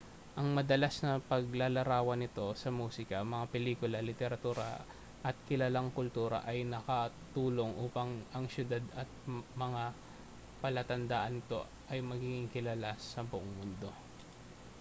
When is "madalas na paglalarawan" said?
0.57-2.19